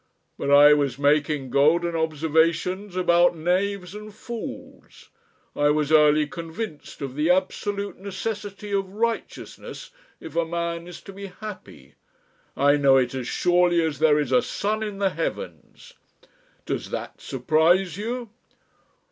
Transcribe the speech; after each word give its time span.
But 0.35 0.49
I 0.49 0.73
was 0.73 0.97
making 0.97 1.51
golden 1.51 1.95
observations 1.95 2.95
about 2.95 3.37
knaves 3.37 3.93
and 3.93 4.11
fools. 4.11 5.09
I 5.55 5.69
was 5.69 5.91
early 5.91 6.25
convinced 6.25 7.03
of 7.03 7.13
the 7.13 7.29
absolute 7.29 7.99
necessity 7.99 8.71
of 8.71 8.93
righteousness 8.93 9.91
if 10.19 10.35
a 10.35 10.43
man 10.43 10.87
is 10.87 11.01
to 11.01 11.13
be 11.13 11.27
happy. 11.27 11.93
I 12.57 12.77
know 12.77 12.97
it 12.97 13.13
as 13.13 13.27
surely 13.27 13.83
as 13.85 13.99
there 13.99 14.17
is 14.19 14.31
a 14.31 14.41
sun 14.41 14.81
in 14.81 14.97
the 14.97 15.11
heavens. 15.11 15.93
Does 16.65 16.89
that 16.89 17.21
surprise 17.21 17.95
you?" 17.95 18.31